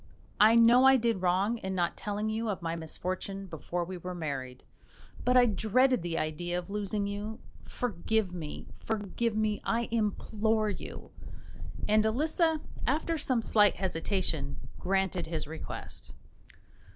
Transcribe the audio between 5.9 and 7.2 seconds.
the idea of losing